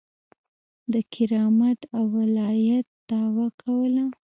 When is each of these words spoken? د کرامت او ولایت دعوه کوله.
د 0.91 0.93
کرامت 1.13 1.79
او 1.97 2.03
ولایت 2.17 2.87
دعوه 3.09 3.47
کوله. 3.61 4.05